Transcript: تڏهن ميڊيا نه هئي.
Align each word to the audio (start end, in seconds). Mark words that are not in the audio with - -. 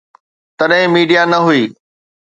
تڏهن 0.57 0.83
ميڊيا 0.95 1.21
نه 1.31 1.39
هئي. 1.45 1.63